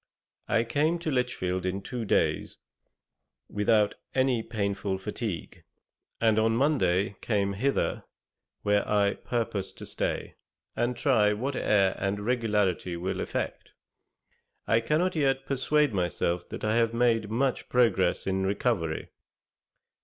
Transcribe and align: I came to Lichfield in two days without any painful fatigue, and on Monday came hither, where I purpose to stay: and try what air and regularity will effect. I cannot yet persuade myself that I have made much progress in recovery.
I 0.47 0.63
came 0.63 0.97
to 0.97 1.11
Lichfield 1.11 1.63
in 1.63 1.83
two 1.83 2.05
days 2.05 2.57
without 3.47 3.93
any 4.15 4.41
painful 4.41 4.97
fatigue, 4.97 5.63
and 6.19 6.39
on 6.39 6.55
Monday 6.57 7.17
came 7.21 7.53
hither, 7.53 8.05
where 8.63 8.81
I 8.89 9.13
purpose 9.13 9.71
to 9.73 9.85
stay: 9.85 10.37
and 10.75 10.97
try 10.97 11.33
what 11.33 11.55
air 11.55 11.93
and 11.99 12.19
regularity 12.21 12.97
will 12.97 13.21
effect. 13.21 13.73
I 14.65 14.79
cannot 14.79 15.15
yet 15.15 15.45
persuade 15.45 15.93
myself 15.93 16.49
that 16.49 16.63
I 16.63 16.77
have 16.77 16.95
made 16.95 17.29
much 17.29 17.69
progress 17.69 18.25
in 18.25 18.43
recovery. 18.43 19.09